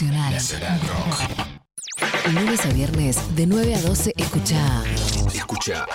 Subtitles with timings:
[0.00, 0.32] Nacional.
[0.32, 2.32] Nacional Rock.
[2.32, 4.84] Lunes a viernes, de 9 a 12, escucha
[5.34, 5.86] Escucha.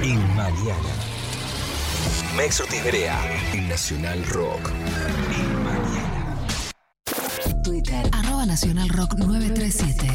[0.00, 0.94] En Mariana.
[2.38, 3.20] Mex Ortiz Berea.
[3.52, 4.70] En Nacional Rock.
[4.70, 6.38] En Mariana.
[7.62, 10.06] Twitter, arroba Nacional Rock 937.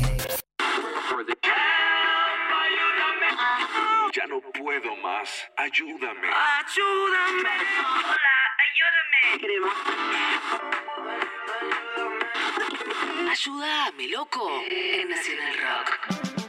[4.16, 5.30] Ya no puedo más.
[5.57, 6.28] Ayúdame.
[6.34, 7.54] Ayúdame.
[8.04, 8.36] Hola,
[8.66, 9.86] ayúdame.
[13.35, 14.48] Ayúdame, loco.
[14.71, 16.45] En Nacional Rock.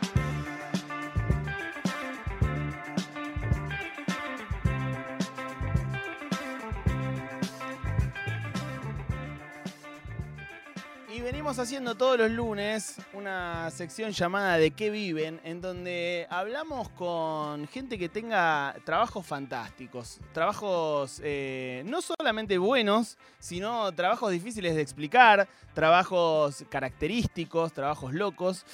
[11.47, 17.99] Haciendo todos los lunes una sección llamada De qué viven, en donde hablamos con gente
[17.99, 26.65] que tenga trabajos fantásticos, trabajos eh, no solamente buenos, sino trabajos difíciles de explicar, trabajos
[26.69, 28.65] característicos, trabajos locos.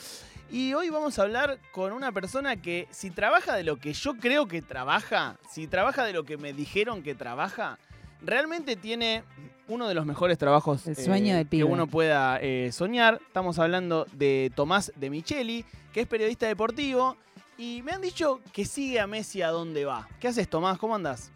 [0.50, 4.14] Y hoy vamos a hablar con una persona que si trabaja de lo que yo
[4.14, 7.78] creo que trabaja, si trabaja de lo que me dijeron que trabaja,
[8.24, 9.24] realmente tiene
[9.68, 11.64] uno de los mejores trabajos El sueño del que pibe.
[11.64, 13.20] uno pueda eh, soñar.
[13.26, 17.16] Estamos hablando de Tomás de Micheli, que es periodista deportivo.
[17.58, 20.08] Y me han dicho que sigue a Messi a dónde va.
[20.20, 20.78] ¿Qué haces, Tomás?
[20.78, 21.30] ¿Cómo andás?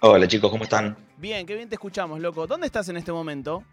[0.00, 0.96] Hola chicos, ¿cómo están?
[1.16, 2.46] Bien, qué bien te escuchamos, loco.
[2.46, 3.64] ¿Dónde estás en este momento?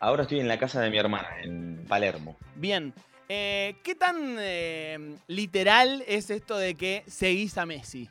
[0.00, 2.36] Ahora estoy en la casa de mi hermana, en Palermo.
[2.56, 2.94] Bien.
[3.28, 8.08] Eh, ¿Qué tan eh, literal es esto de que seguís a Messi?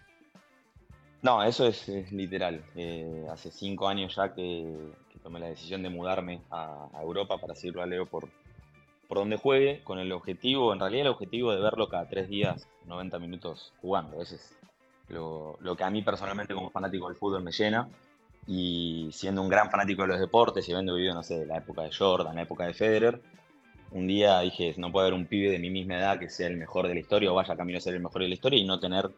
[1.22, 2.64] No, eso es, literal.
[2.76, 4.92] Eh, hace cinco años ya que,
[5.22, 8.28] tomé la decisión de mudarme a, Europa para seguirlo a Leo por,
[9.08, 12.68] por donde juegue, con el objetivo, en realidad el objetivo de verlo cada tres días,
[12.86, 14.20] 90 minutos jugando.
[14.22, 14.58] Ese es
[15.10, 17.88] lo, lo que a mí personalmente como fanático del fútbol me llena.
[18.48, 21.84] Y siendo un gran fanático de los deportes y habiendo vivido, no sé, la época
[21.84, 23.22] de Jordan, la época de Federer,
[23.92, 26.58] un día dije, no puede haber un pibe de mi misma edad que sea el
[26.58, 28.64] mejor de la historia o vaya camino a ser el mejor de la historia y
[28.64, 29.12] no tener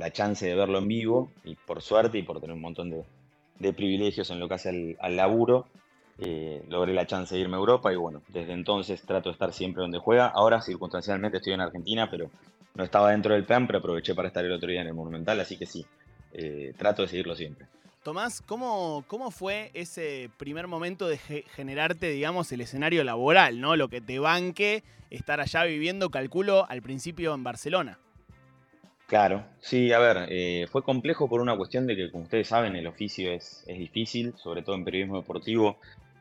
[0.00, 3.72] la chance de verlo en vivo y por suerte y por tener un montón de,
[3.74, 5.66] privilegios en lo que hace al, laburo,
[6.18, 9.52] eh, logré la chance de irme a Europa y bueno, desde entonces trato de estar
[9.52, 10.28] siempre donde juega.
[10.28, 12.30] Ahora circunstancialmente estoy en Argentina, pero
[12.74, 15.38] no estaba dentro del plan, pero aproveché para estar el otro día en el Monumental,
[15.38, 15.84] así que sí,
[16.32, 17.66] eh, trato de seguirlo siempre.
[18.02, 23.76] Tomás, ¿cómo, ¿cómo fue ese primer momento de ge- generarte, digamos, el escenario laboral, ¿no?
[23.76, 27.98] Lo que te banque estar allá viviendo, calculo, al principio en Barcelona.
[29.10, 32.76] Claro, sí, a ver, eh, fue complejo por una cuestión de que, como ustedes saben,
[32.76, 35.78] el oficio es, es difícil, sobre todo en periodismo deportivo.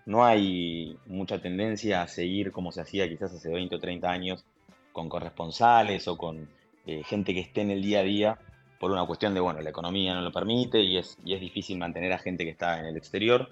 [0.07, 4.44] No hay mucha tendencia a seguir como se hacía quizás hace 20 o 30 años
[4.91, 6.50] con corresponsales o con
[6.88, 8.39] eh, gente que esté en el día a día
[8.79, 11.77] por una cuestión de, bueno, la economía no lo permite y es, y es difícil
[11.77, 13.50] mantener a gente que está en el exterior.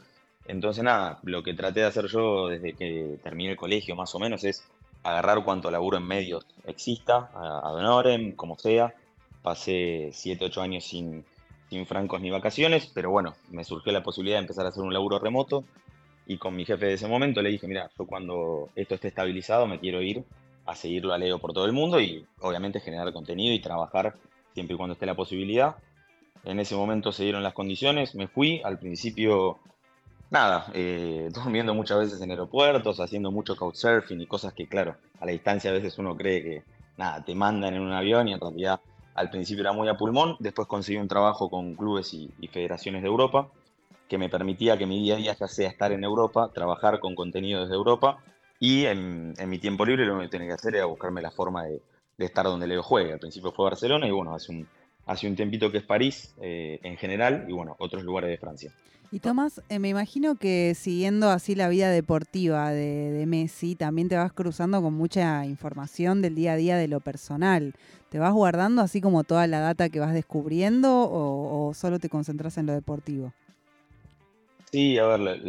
[0.47, 4.19] Entonces, nada, lo que traté de hacer yo desde que terminé el colegio más o
[4.19, 4.67] menos es
[5.03, 8.95] agarrar cuanto laburo en medios exista, a, a honorem, como sea.
[9.47, 11.23] Pasé 7, 8 años sin,
[11.69, 14.91] sin francos ni vacaciones, pero bueno, me surgió la posibilidad de empezar a hacer un
[14.91, 15.63] laburo remoto
[16.25, 19.65] y con mi jefe de ese momento le dije, mira, yo cuando esto esté estabilizado
[19.65, 20.25] me quiero ir
[20.65, 24.15] a seguirlo a Leo por todo el mundo y obviamente generar contenido y trabajar
[24.53, 25.77] siempre y cuando esté la posibilidad.
[26.43, 29.59] En ese momento se dieron las condiciones, me fui, al principio,
[30.29, 35.25] nada, eh, durmiendo muchas veces en aeropuertos, haciendo mucho couchsurfing y cosas que, claro, a
[35.25, 36.63] la distancia a veces uno cree que,
[36.97, 38.81] nada, te mandan en un avión y en realidad
[39.17, 43.07] al principio era muy a pulmón, después conseguí un trabajo con clubes y, federaciones de
[43.07, 43.49] Europa
[44.07, 47.15] que me permitía que mi día a día ya sea estar en Europa, trabajar con
[47.15, 48.23] contenido desde Europa
[48.59, 51.65] y en, mi tiempo libre lo único que tenía que hacer era buscarme la forma
[51.65, 51.81] de,
[52.19, 53.11] estar donde Leo juegue.
[53.11, 54.67] Al principio fue Barcelona y bueno, hace un,
[55.07, 58.71] hace un que es París eh, en general y bueno, otros lugares de Francia.
[59.09, 64.17] Y Tomás, eh, me imagino que siguiendo así la vida deportiva de, Messi, también te
[64.17, 67.73] vas cruzando con mucha información del día a día de lo personal.
[68.09, 72.57] ¿Te vas guardando así como toda la data que vas descubriendo o, solo te concentras
[72.57, 73.31] en lo deportivo?
[74.71, 75.41] Sí, a ver,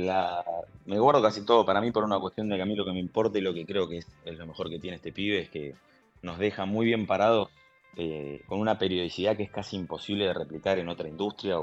[0.86, 2.92] me guardo casi todo para mí por una cuestión de que a mí lo que
[2.92, 5.48] me importa y lo que creo que es, lo mejor que tiene este pibe es
[5.50, 5.74] que
[6.22, 7.48] nos deja muy bien parados
[7.96, 11.56] eh, con una periodicidad que es casi imposible de replicar en otra industria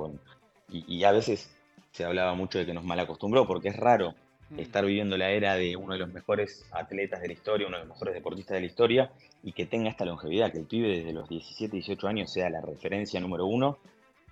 [0.69, 1.55] y a veces
[1.95, 4.13] se hablaba mucho de que nos malacostumbró porque es raro
[4.49, 4.59] Mm.
[4.59, 7.85] estar viviendo la era de uno de los mejores atletas de la historia, uno de
[7.85, 9.11] los mejores deportistas de la historia
[9.43, 12.61] y que tenga esta longevidad, que el pibe desde los 17, 18 años sea la
[12.61, 13.79] referencia número uno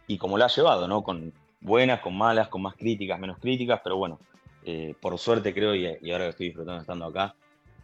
[0.08, 1.04] y como lo ha llevado, ¿no?
[1.04, 4.20] Con buenas, con malas, con más críticas, menos críticas, pero bueno,
[4.66, 7.36] eh, por suerte creo y, y ahora que estoy disfrutando estando acá,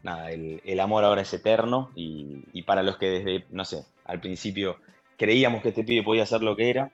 [0.04, 3.86] nada, el, el amor ahora es eterno y, y para los que desde, no sé,
[4.06, 4.78] al principio
[5.18, 6.92] creíamos que este pibe podía ser lo que era,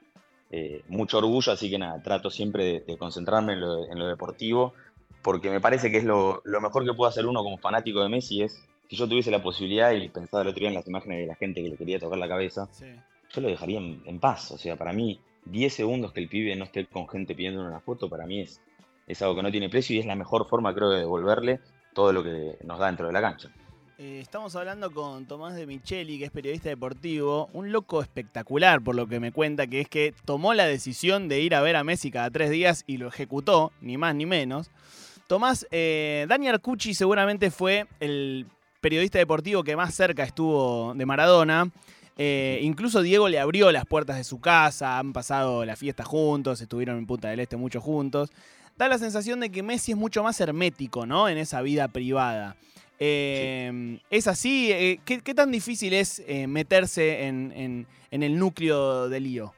[0.52, 4.08] eh, mucho orgullo, así que nada, trato siempre de, de concentrarme en lo, en lo
[4.08, 4.74] deportivo,
[5.22, 8.10] porque me parece que es lo, lo mejor que puede hacer uno como fanático de
[8.10, 11.20] Messi es, si yo tuviese la posibilidad y pensaba el otro día en las imágenes
[11.20, 12.86] de la gente que le quería tocar la cabeza, Sí.
[13.34, 14.52] yo lo dejaría en, en paz.
[14.52, 17.80] O sea, para mí, 10 segundos que el pibe no esté con gente pidiendo una
[17.80, 18.62] foto, para mí es,
[19.08, 21.60] es algo que no tiene precio y es la mejor forma, creo, de devolverle
[21.96, 23.50] todo lo que nos da dentro de la cancha.
[23.98, 28.94] Eh, estamos hablando con Tomás de Micheli, que es periodista deportivo, un loco espectacular por
[28.94, 31.86] lo que me cuenta, que es que tomó la decisión de ir a ver a
[31.86, 34.70] Messi cada tres días y lo ejecutó, ni más ni menos.
[35.28, 38.48] Tomás, eh, Dani Arcucci seguramente fue el
[38.82, 41.72] periodista deportivo que más cerca estuvo de Maradona.
[42.18, 46.60] Eh, incluso Diego le abrió las puertas de su casa, han pasado la fiesta juntos,
[46.60, 48.30] estuvieron en Punta del Este mucho juntos.
[48.78, 51.30] Da la sensación de que Messi es mucho más hermético, ¿no?
[51.30, 52.58] En esa vida privada.
[53.00, 54.72] Eh, ¿Es así?
[54.72, 59.54] Eh, ¿qué, tan difícil es eh, meterse en, el núcleo del lío?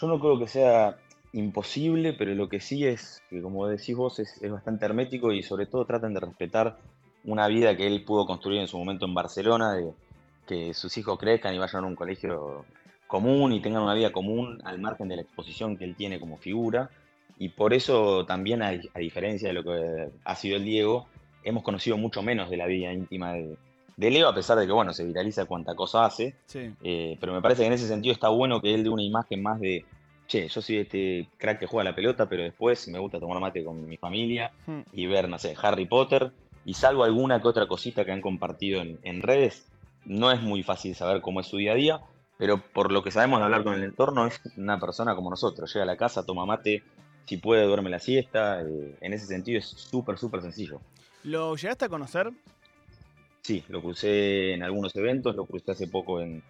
[0.00, 0.96] Yo no creo que sea
[1.32, 5.42] imposible, pero lo que sí es que, como decís vos, es, es bastante hermético y
[5.42, 6.78] sobre todo tratan de respetar
[7.24, 9.92] una vida que él pudo construir en su momento en Barcelona, de
[10.46, 12.64] que sus hijos crezcan y vayan a un colegio
[13.06, 16.38] común y tengan una vida común al margen de la exposición que él tiene como
[16.38, 16.90] figura.
[17.38, 21.08] Y por eso también, a, a diferencia de lo que ha sido el Diego,
[21.44, 23.56] hemos conocido mucho menos de la vida íntima de,
[23.96, 26.34] de Leo, a pesar de que, bueno, se viraliza cuanta cosa hace.
[26.46, 26.72] Sí.
[26.82, 29.42] Eh, pero me parece que en ese sentido está bueno que él dé una imagen
[29.42, 29.84] más de,
[30.26, 33.64] che, yo soy este crack que juega la pelota, pero después me gusta tomar mate
[33.64, 34.80] con mi familia Hmm.
[34.92, 36.32] y ver, no sé, Harry Potter.
[36.64, 39.66] Y salvo alguna que otra cosita que han compartido en, en redes,
[40.04, 42.00] no es muy fácil saber cómo es su día a día,
[42.38, 45.72] pero por lo que sabemos de hablar con el entorno, es una persona como nosotros.
[45.72, 46.82] Llega a la casa, toma mate,
[47.26, 48.62] si puede, duerme la siesta.
[48.62, 50.80] eh, en ese sentido es súper, súper sencillo.
[51.24, 52.30] ¿Lo llegaste a conocer?
[53.42, 56.42] Sí, lo crucé en algunos eventos, lo crucé hace poco en,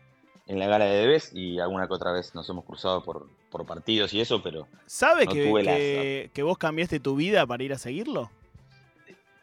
[0.46, 3.64] en la gala de Debes y alguna que otra vez nos hemos cruzado por, por
[3.66, 7.46] partidos y eso, pero ¿Sabe No que, tuve la- que- que vos cambiaste tu vida
[7.46, 8.30] para ir a seguirlo?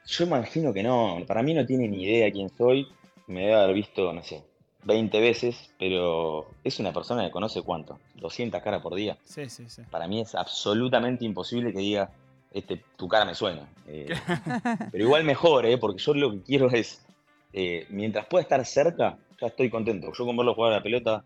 [0.05, 2.87] yo imagino que no, para mí no tiene ni idea quién soy,
[3.27, 4.43] me debe haber visto, no sé,
[4.83, 9.17] 20 veces, pero es una persona que conoce cuánto, 200 caras por día.
[9.23, 9.83] Sí, sí, sí.
[9.91, 12.09] Para mí es absolutamente imposible que diga,
[12.51, 13.67] este, tu cara me suena.
[13.87, 14.07] Eh,
[14.91, 15.77] pero igual mejor, ¿eh?
[15.77, 17.05] porque yo lo que quiero es,
[17.53, 20.11] eh, mientras pueda estar cerca, ya estoy contento.
[20.17, 21.23] Yo con verlo jugar a la pelota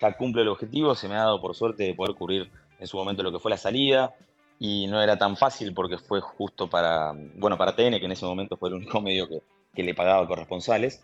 [0.00, 2.96] ya cumple el objetivo, se me ha dado por suerte de poder cubrir en su
[2.96, 4.12] momento lo que fue la salida
[4.58, 8.26] y no era tan fácil porque fue justo para, bueno, para TN, que en ese
[8.26, 9.42] momento fue el único medio que,
[9.74, 11.02] que le pagaba corresponsales.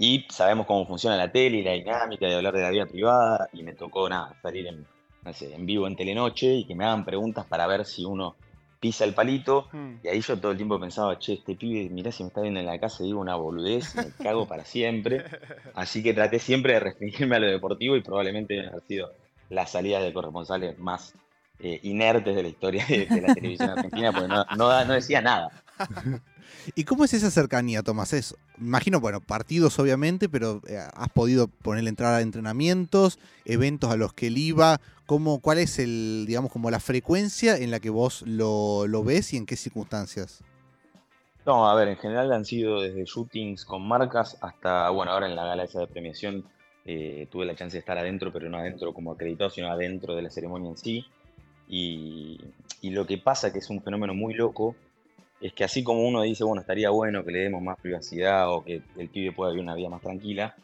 [0.00, 3.48] Y sabemos cómo funciona la tele y la dinámica de hablar de la vida privada
[3.52, 4.86] y me tocó nada, salir en,
[5.24, 8.36] no sé, en vivo en Telenoche y que me hagan preguntas para ver si uno
[8.80, 9.96] pisa el palito Hmm.
[10.02, 12.60] y ahí yo todo el tiempo pensaba, che, este pibe, mirá si me está viendo
[12.60, 15.24] en la casa digo una boludez, me cago para siempre.
[15.74, 19.10] Así que traté siempre de restringirme a lo deportivo y probablemente haber sido
[19.50, 21.14] las salidas de corresponsales más
[21.60, 24.92] eh, inertes de la historia de, de la televisión argentina, porque no, no, da- no
[24.94, 25.50] decía nada.
[26.74, 28.12] ¿Y cómo es esa cercanía, Tomás?
[28.12, 33.96] Es, imagino, bueno, partidos obviamente, pero eh, has podido ponerle entrada a entrenamientos, eventos a
[33.96, 34.80] los que él iba.
[35.06, 39.32] ¿Cómo, ¿Cuál es el, digamos, como la frecuencia en la que vos lo, lo ves
[39.32, 40.42] y en qué circunstancias?
[41.46, 45.34] No, a ver, en general han sido desde shootings con marcas hasta, bueno, ahora en
[45.34, 46.44] la gala esa de premiación
[46.84, 50.22] eh, tuve la chance de estar adentro, pero no adentro como acreditado, sino adentro de
[50.22, 51.06] la ceremonia en sí.
[51.66, 52.38] Y,
[52.82, 54.74] y lo que pasa, que es un fenómeno muy loco,
[55.40, 58.64] es que así como uno dice, bueno, estaría bueno que le demos más privacidad o
[58.64, 60.54] que el pibe pueda vivir una vida más tranquila,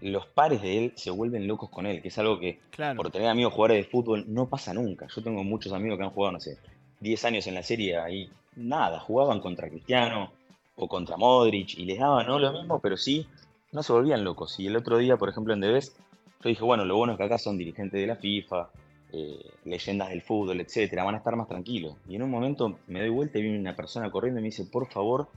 [0.00, 2.96] los pares de él se vuelven locos con él, que es algo que Claro.
[2.96, 5.06] por tener amigos jugadores de fútbol no pasa nunca.
[5.14, 6.58] Yo tengo muchos amigos que han jugado, no sé,
[7.00, 10.32] 10 años en la serie y nada, jugaban contra Cristiano
[10.76, 13.26] o contra Modric y les daban no lo mismo, pero sí,
[13.70, 14.58] no se volvían locos.
[14.58, 15.94] Y el otro día, por ejemplo, en Debes,
[16.42, 18.70] yo dije, bueno, lo bueno es que acá son dirigentes de la FIFA,
[19.12, 21.96] eh, leyendas del fútbol, etcétera, van a estar más tranquilos.
[22.08, 24.64] Y en un momento me doy vuelta y viene una persona corriendo y me dice,
[24.64, 25.28] por favor,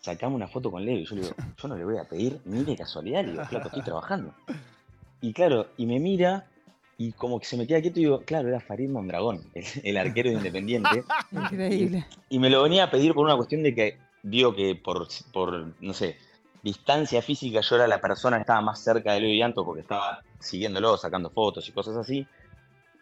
[0.00, 0.98] sacame una foto con Leo.
[0.98, 3.44] Y yo le digo, yo no le voy a pedir ni de casualidad, le digo,
[3.44, 4.34] flaco, estoy trabajando.
[5.20, 6.46] Y claro, y me mira
[6.98, 9.96] y como que se me queda quieto y digo, claro, era Farid Mondragón, el, el
[9.96, 11.04] arquero de Independiente.
[11.32, 12.04] Increíble.
[12.28, 15.72] Y me lo venía a pedir por una cuestión de que vio que por, por,
[15.80, 16.16] no sé,
[16.62, 20.96] distancia física yo era la persona que estaba más cerca de Leo porque estaba siguiéndolo,
[20.96, 22.26] sacando fotos y cosas así.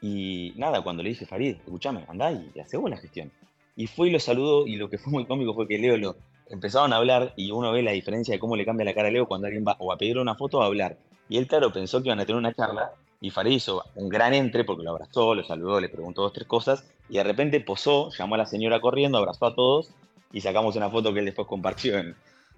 [0.01, 3.33] Y nada, cuando le dije, Farid, escúchame, andá y hace vos la gestión.
[3.77, 6.17] Y fue y lo saludó y lo que fue muy cómico fue que Leo lo
[6.51, 9.11] empezaron a hablar y uno ve la diferencia de cómo le cambia la cara a
[9.11, 10.97] Leo cuando alguien va o a pedirle una foto o a hablar.
[11.29, 14.33] Y él, claro, pensó que iban a tener una charla y Farid hizo un gran
[14.35, 18.11] entre porque lo abrazó, lo saludó, le preguntó dos, tres cosas y de repente posó,
[18.11, 19.91] llamó a la señora corriendo, abrazó a todos
[20.33, 22.15] y sacamos una foto que él después compartió en,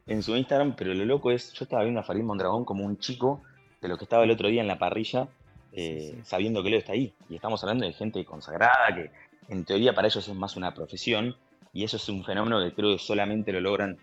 [0.07, 0.75] en su Instagram.
[0.77, 3.41] Pero lo loco es, yo estaba viendo a Farid Mondragón como un chico
[3.81, 5.29] de lo que estaba el otro día en la parrilla,
[5.73, 6.21] eh, Sí, sí.
[6.25, 7.13] sabiendo que Leo está ahí.
[7.29, 9.11] Y estamos hablando de gente consagrada, que
[9.49, 11.37] en teoría para ellos es más una profesión.
[11.73, 13.97] Y eso es un fenómeno que creo que solamente lo logran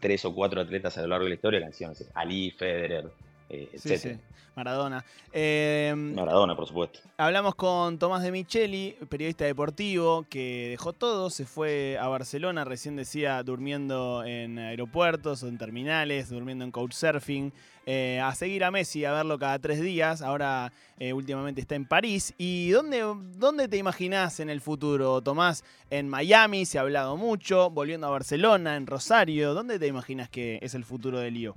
[0.00, 1.70] tres o cuatro atletas a lo largo de la historia,
[2.14, 3.10] Ali, Federer,
[3.48, 4.08] eh, Sí, sí.
[4.08, 4.20] etc.
[4.56, 5.04] Maradona.
[5.32, 7.00] Eh, Maradona, por supuesto.
[7.16, 12.94] Hablamos con Tomás de Micheli, periodista deportivo, que dejó todo, se fue a Barcelona, recién
[12.94, 17.52] decía, durmiendo en aeropuertos o en terminales, durmiendo en couchsurfing,
[17.86, 21.86] eh, a seguir a Messi, a verlo cada tres días, ahora eh, últimamente está en
[21.86, 22.34] París.
[22.38, 23.02] ¿Y dónde,
[23.36, 25.64] dónde te imaginás en el futuro, Tomás?
[25.90, 30.58] En Miami se ha hablado mucho, volviendo a Barcelona, en Rosario, ¿dónde te imaginas que
[30.62, 31.54] es el futuro de Lío?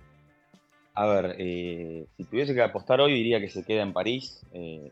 [0.95, 4.41] A ver, eh, si tuviese que apostar hoy, diría que se queda en París.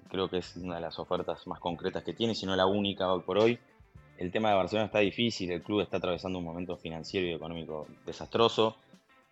[0.09, 3.11] Creo que es una de las ofertas más concretas que tiene, si no la única
[3.11, 3.59] hoy por hoy.
[4.17, 7.87] El tema de Barcelona está difícil, el club está atravesando un momento financiero y económico
[8.05, 8.77] desastroso.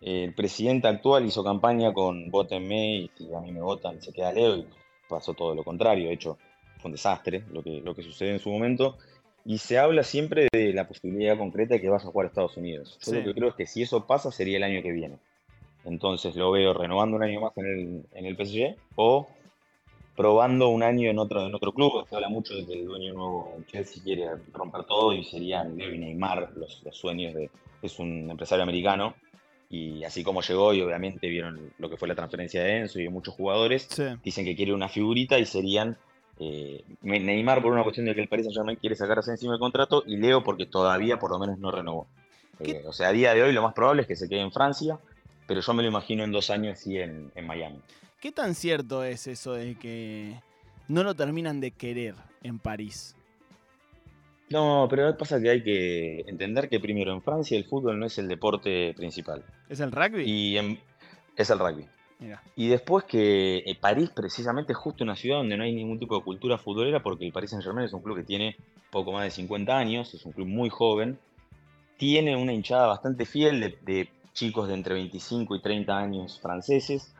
[0.04, 4.34] El presidente actual hizo campaña con votenme y si a mí me votan se queda
[4.34, 4.66] Leo y
[5.08, 6.08] pasó todo lo contrario.
[6.08, 6.36] De hecho,
[6.78, 8.98] fue un desastre lo que, lo que sucedió en su momento.
[9.46, 12.54] Y se habla siempre de la posibilidad concreta de que vaya a jugar a Estados
[12.58, 12.98] Unidos.
[13.00, 13.18] Yo Sí.
[13.18, 15.16] lo que creo es que si eso pasa sería el año que viene.
[15.86, 19.26] Entonces lo veo renovando un año más en el, en el PSG o
[20.16, 22.06] probando un año en otro, en otro club.
[22.10, 25.94] Se habla mucho de que el dueño nuevo Chelsea quiere romper todo y serían Leo
[25.94, 27.50] y Neymar los, los sueños de.
[27.80, 29.14] Es un empresario americano
[29.74, 33.04] y así como llegó y obviamente vieron lo que fue la transferencia de Enzo y
[33.04, 34.04] de muchos jugadores, Sí.
[34.22, 35.96] dicen que quiere una figurita y serían
[36.38, 39.60] eh, Neymar por una cuestión de que el Paris Saint Germain quiere sacarse encima del
[39.60, 42.06] contrato y Leo porque todavía por lo menos no renovó.
[42.60, 44.50] Eh, o sea, a día de hoy lo más probable es que se quede en
[44.52, 44.98] Francia,
[45.46, 47.78] pero yo me lo imagino en dos años sí en, en Miami.
[48.20, 50.34] ¿Qué tan cierto es eso de que
[50.88, 53.14] no lo terminan de querer en París?
[54.50, 58.18] No, pero pasa que hay que entender que primero en Francia el fútbol no es
[58.18, 60.22] el deporte principal ¿Es el rugby?
[60.24, 60.80] y en-
[61.36, 61.86] es el rugby.
[62.20, 62.42] Mira.
[62.54, 66.16] Y después que eh, París precisamente es justo una ciudad donde no hay ningún tipo
[66.16, 68.56] de cultura futbolera porque el Paris Saint Germain es un club que tiene
[68.90, 71.18] poco más de 50 años, es un club muy joven,
[71.96, 77.14] tiene una hinchada bastante fiel de, de chicos de entre 25 y 30 años franceses,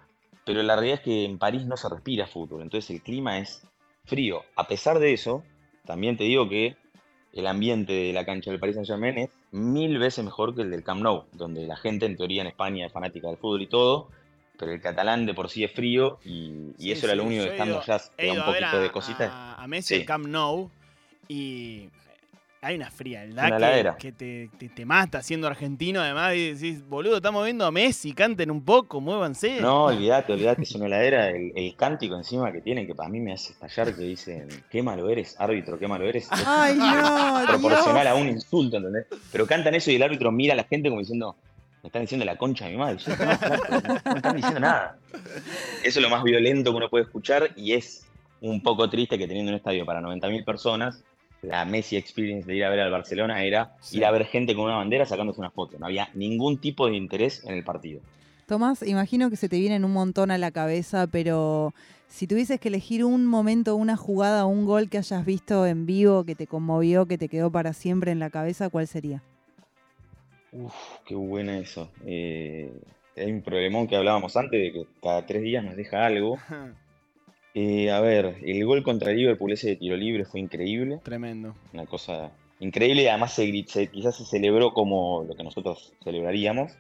[0.45, 3.67] pero la realidad es que en París no se respira fútbol, entonces el clima es
[4.05, 4.43] frío.
[4.57, 5.43] A pesar de eso,
[5.87, 6.77] también te digo que
[7.35, 10.71] el ambiente de la cancha del Paris Saint Germain es mil veces mejor que el
[10.71, 13.67] del Camp Nou, donde la gente en teoría en España es fanática del fútbol y
[13.67, 14.09] todo,
[14.59, 17.45] pero el catalán de por sí es frío y, y Sí, eso era lo único
[17.45, 19.31] que estando ya te da un poquito a, de cositas.
[19.33, 20.01] a- a Messi Sí.
[20.03, 20.71] al Camp Nou
[21.29, 21.89] y
[22.65, 23.97] hay una frialdad Una que, heladera.
[23.97, 28.13] que te, te- te mata siendo argentino además y decís, boludo, estamos viendo a Messi,
[28.15, 29.61] canten un poco, muévanse.
[29.61, 31.29] No, olvídate, olvídate, es una heladera.
[31.31, 34.83] El, el cántico encima que tienen, que para mí me hace estallar, que dicen, qué
[34.83, 36.25] malo eres, árbitro, qué malo eres.
[36.25, 38.07] Es Ay, no, proporcional Dios.
[38.07, 39.07] a un insulto, ¿entendés?
[39.31, 41.37] Pero cantan eso y el árbitro mira a la gente como diciendo,
[41.83, 42.97] me están diciendo la concha de mi madre.
[42.99, 43.81] Yo, "No, flaco, no,
[44.13, 44.97] no están diciendo nada.
[45.83, 48.07] Eso es lo más violento que uno puede escuchar y es
[48.41, 51.03] un poco triste que teniendo un estadio para 90.000 personas,
[51.47, 53.99] la Messi experience de ir a ver al Barcelona era Sí.
[53.99, 55.79] ir a ver gente con una bandera sacándose una foto.
[55.79, 58.01] No había ningún tipo de interés en el partido.
[58.47, 61.73] Tomás, imagino que se te vienen un montón a la cabeza, pero
[62.09, 66.25] si tuvieses que elegir un momento, una jugada, un gol que hayas visto en vivo,
[66.25, 69.23] que te conmovió, que te quedó para siempre en la cabeza, ¿cuál sería?
[70.53, 70.75] Uf,
[71.07, 71.91] qué buena eso.
[72.07, 72.71] Eh,
[73.17, 76.37] hay un problemón que hablábamos antes de que cada tres días nos deja algo.
[77.55, 80.99] Eh, a ver, el gol contra Liverpool ese de tiro libre fue increíble.
[81.05, 81.55] Tremendo.
[81.73, 85.93] Una cosa increíble y además se, gri- se- quizás se celebró como lo que nosotros
[86.03, 86.73] celebraríamos.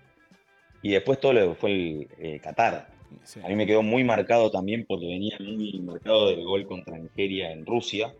[0.83, 2.89] Y después todo lo que fue el eh, Qatar.
[3.23, 3.41] Sí.
[3.45, 7.53] A mí me quedó muy marcado también porque venía muy marcado del gol contra Nigeria
[7.53, 8.13] en Rusia.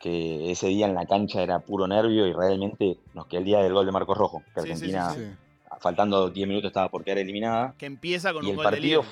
[0.00, 3.58] Que ese día en la cancha era puro nervio y realmente nos quedó el día
[3.60, 4.42] del gol de Marcos Rojo.
[4.54, 5.38] Que Sí, sí, sí, Argentina,
[5.80, 7.74] faltando 10 minutos, estaba por quedar eliminada.
[7.78, 9.10] Que empieza con Y un el gol de partido, Lío.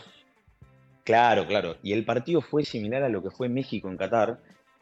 [1.06, 4.40] Claro, claro, y el partido fue similar a lo que fue México en Qatar,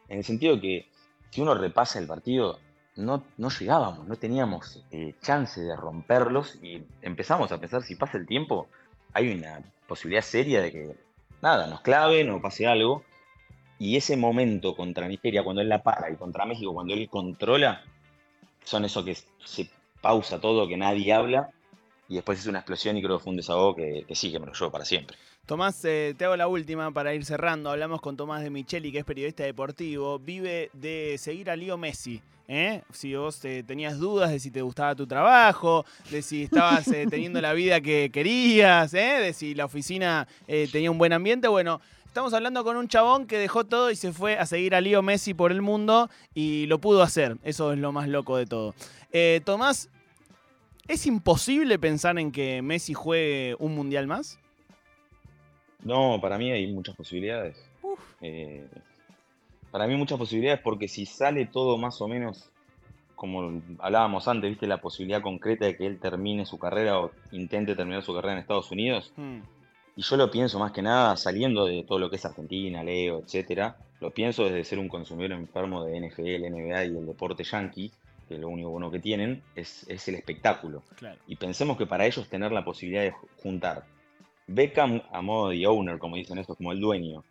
[0.09, 0.89] en el sentido que
[1.31, 2.59] si uno repasa el partido,
[2.97, 8.19] no, no llegábamos, no teníamos eh, chance de romperlos y empezamos a pensar si pasa
[8.19, 8.69] el tiempo,
[9.13, 10.97] hay una posibilidad seria de que
[11.43, 13.05] nada, nos claven o pase algo.
[13.79, 17.83] Y ese momento contra Nigeria, cuando él la para, y contra México, cuando él controla,
[18.65, 19.69] son eso que se
[20.01, 21.51] pausa todo, que nadie habla,
[22.09, 24.39] y después es una explosión y creo que fue un desahogo que, que sí, que
[24.39, 25.17] me lo llevo para siempre.
[25.47, 27.71] Tomás, eh, te hago la última para ir cerrando.
[27.71, 30.19] Hablamos con Tomás de Micheli, que es periodista deportivo.
[30.19, 32.23] Vive de seguir a Lío Messi.
[32.49, 32.83] ¿eh?
[32.91, 37.07] Si vos eh, tenías dudas de si te gustaba tu trabajo, de si estabas eh,
[37.11, 41.81] teniendo la vida que querías, de si la oficina tenía un buen ambiente, bueno.
[42.07, 45.03] Estamos hablando con un chabón que dejó todo y se fue a seguir a Lío
[45.03, 47.39] Messi por el mundo y lo pudo hacer.
[47.43, 48.73] Eso es lo más loco de todo.
[49.45, 49.91] Tomás,
[50.87, 54.39] ¿es imposible pensar en que Messi juegue un mundial más?
[55.83, 57.57] No, para mí hay muchas posibilidades.
[58.21, 58.67] Eh,
[59.71, 62.49] para mí muchas posibilidades porque si sale todo más o menos
[63.15, 67.75] como hablábamos antes, viste la posibilidad concreta de que él termine su carrera o intente
[67.77, 69.13] terminar su carrera en Estados Unidos.
[69.17, 69.39] Mm,
[69.97, 73.21] Y yo lo pienso más que nada saliendo de todo lo que es Argentina, Leo,
[73.21, 73.77] etcétera.
[74.01, 77.93] Lo pienso desde ser un consumidor enfermo de NFL, NBA y el deporte yankee,
[78.29, 80.83] que lo único bueno que tienen es, es el espectáculo.
[80.97, 81.19] claro.
[81.29, 83.85] Y pensemos que para ellos tener la posibilidad de juntar
[84.47, 87.25] Beckham a modo de owner, como dicen estos, como el dueño,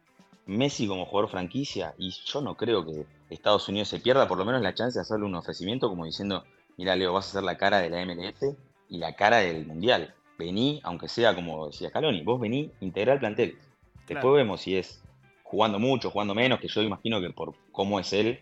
[0.45, 4.45] Messi como jugador franquicia, y yo no creo que Estados Unidos se pierda por lo
[4.45, 6.43] menos la chance de hacerle un ofrecimiento como diciendo,
[6.77, 8.55] mira Leo, vas a ser la cara de la MLS
[8.89, 10.13] y la cara del Mundial.
[10.37, 13.57] Vení, aunque sea como decía Scaloni, vos vení, integrar el plantel.
[13.99, 14.33] Después Claro.
[14.33, 15.01] vemos si es
[15.43, 18.39] jugando mucho, jugando menos, que yo imagino que por cómo es él,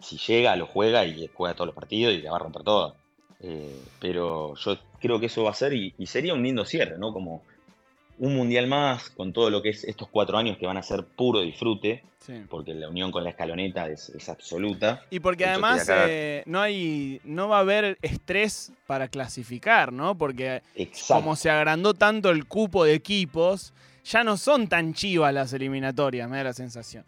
[0.00, 2.94] si llega, lo juega y juega todos los partidos y la va a romper toda.
[3.40, 6.98] Eh, pero yo creo que eso va a ser y, y sería un lindo cierre,
[6.98, 7.12] ¿no?
[7.12, 7.42] Como
[8.18, 11.04] un mundial más con todo lo que es estos cuatro años que van a ser
[11.04, 12.42] puro disfrute, Sí.
[12.48, 15.02] porque la unión con la escaloneta es, es absoluta.
[15.10, 20.16] Y porque además eh, no hay, no va a haber estrés para clasificar, ¿no?
[20.16, 21.22] Porque Exacto.
[21.22, 26.28] como se agrandó tanto el cupo de equipos, ya no son tan chivas las eliminatorias,
[26.30, 27.04] me da la sensación.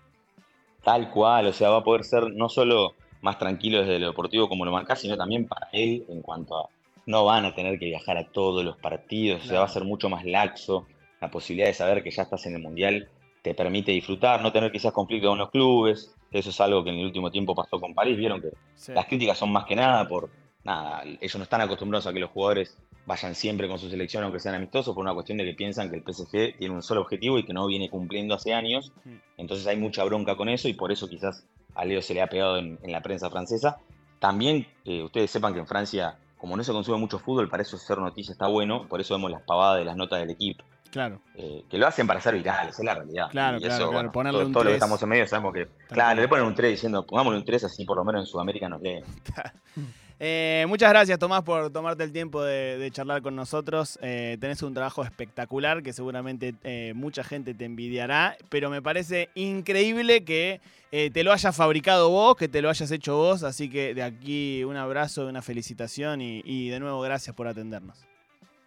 [0.85, 4.49] Tal cual, o sea, va a poder ser no solo más tranquilo desde lo deportivo
[4.49, 6.69] como lo marcás, sino también para él en cuanto a
[7.07, 9.85] no van a tener que viajar a todos los partidos, o sea, va a ser
[9.85, 10.87] mucho más laxo.
[11.21, 13.09] La posibilidad de saber que ya estás en el mundial
[13.43, 16.97] te permite disfrutar, no tener quizás conflicto con los clubes, eso es algo que en
[16.97, 18.93] el último tiempo pasó con París, vieron que Sí.
[18.93, 20.29] las críticas son más que nada por,
[20.65, 24.41] nada, ellos no están acostumbrados a que los jugadores vayan siempre con su selección aunque
[24.41, 27.39] sean amistosos por una cuestión de que piensan que el PSG tiene un solo objetivo
[27.39, 28.93] y que no viene cumpliendo hace años.
[29.05, 29.15] Mm.
[29.39, 31.47] Entonces hay mucha bronca con eso y por eso quizás
[31.77, 33.79] a Leo se le ha pegado en, en la prensa francesa.
[34.19, 37.79] También eh, ustedes sepan que en Francia, como no se consume mucho fútbol, para eso
[37.79, 40.65] ser noticia está bueno, por eso vemos las pavadas de las notas del equipo.
[40.91, 41.21] Claro.
[41.35, 43.29] eh, que lo hacen para ser virales, es la realidad.
[43.31, 45.53] Claro, y claro, eso, claro, bueno, ponerle todo- un los que estamos en medio sabemos
[45.55, 48.27] que, claro, le ponen un 3 diciendo, pongámosle un 3 así por lo menos en
[48.27, 49.05] Sudamérica nos leen.
[50.19, 53.99] Eh, muchas gracias, Tomás, por tomarte el tiempo de, de charlar con nosotros.
[54.01, 59.29] Eh, tenés un trabajo espectacular que seguramente eh, mucha gente te envidiará, pero me parece
[59.35, 63.43] increíble que te lo hayas fabricado vos, que te lo hayas hecho vos.
[63.43, 67.99] Así que de aquí un abrazo, una felicitación y, y de nuevo gracias por atendernos.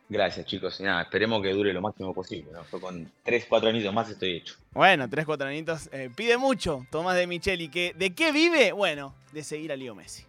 [0.09, 0.79] Gracias, chicos.
[0.79, 2.51] Y nada, esperemos que dure lo máximo posible.
[2.51, 2.65] ¿no?
[2.71, 4.55] Yo con 3, 4 añitos más estoy hecho.
[4.73, 5.89] Bueno, tres, cuatro añitos.
[5.91, 7.69] eh, pide mucho Tomás de Micheli.
[7.69, 8.71] Que, ¿De qué vive?
[8.71, 10.23] Bueno, de seguir a Leo Messi.